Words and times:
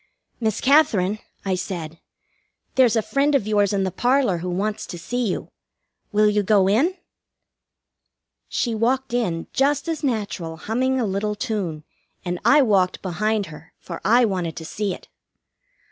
"Miss 0.39 0.59
Katherine," 0.61 1.19
I 1.45 1.53
said, 1.53 1.99
"there's 2.73 2.95
a 2.95 3.03
friend 3.03 3.35
of 3.35 3.45
yours 3.45 3.71
in 3.71 3.83
the 3.83 3.91
parlor 3.91 4.39
who 4.39 4.49
wants 4.49 4.87
to 4.87 4.97
see 4.97 5.27
you. 5.27 5.51
Will 6.11 6.27
you 6.27 6.41
go 6.41 6.67
in?" 6.67 6.97
She 8.49 8.73
walked 8.73 9.13
in, 9.13 9.45
just 9.53 9.87
as 9.87 10.03
natural, 10.03 10.57
humming 10.57 10.99
a 10.99 11.05
little 11.05 11.35
tune, 11.35 11.83
and 12.25 12.39
I 12.43 12.63
walked 12.63 13.03
behind 13.03 13.45
her, 13.53 13.73
for 13.77 14.01
I 14.03 14.25
wanted 14.25 14.55
to 14.55 14.65
see 14.65 14.91
it. 14.91 15.07